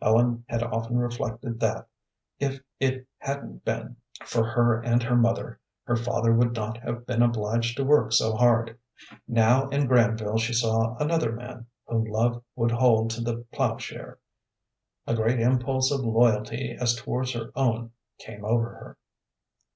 Ellen 0.00 0.44
had 0.48 0.62
often 0.62 0.96
reflected 0.96 1.58
that, 1.58 1.88
if 2.38 2.60
it 2.78 3.04
hadn't 3.18 3.64
been 3.64 3.96
for 4.24 4.46
her 4.46 4.80
and 4.80 5.02
her 5.02 5.16
mother, 5.16 5.58
her 5.86 5.96
father 5.96 6.32
would 6.32 6.54
not 6.54 6.76
have 6.84 7.04
been 7.04 7.20
obliged 7.20 7.76
to 7.78 7.84
work 7.84 8.12
so 8.12 8.36
hard. 8.36 8.78
Now 9.26 9.68
in 9.70 9.88
Granville 9.88 10.38
she 10.38 10.52
saw 10.52 10.96
another 10.98 11.32
man 11.32 11.66
whom 11.88 12.04
love 12.04 12.44
would 12.54 12.70
hold 12.70 13.10
to 13.10 13.22
the 13.22 13.44
ploughshare. 13.52 14.20
A 15.08 15.16
great 15.16 15.40
impulse 15.40 15.90
of 15.90 16.02
loyalty 16.04 16.76
as 16.80 16.94
towards 16.94 17.32
her 17.32 17.50
own 17.56 17.90
came 18.20 18.44
over 18.44 18.68
her. 18.74 18.96